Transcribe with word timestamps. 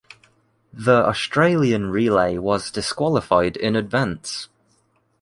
The 0.73 1.05
Australian 1.07 1.91
relay 1.91 2.39
was 2.39 2.71
disqualified 2.71 3.55
in 3.55 3.75
advance. 3.75 4.49